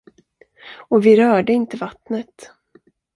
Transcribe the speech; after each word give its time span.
Och 0.87 1.05
vi 1.05 1.15
rörde 1.17 1.53
inte 1.53 1.77
vattnet. 1.77 2.51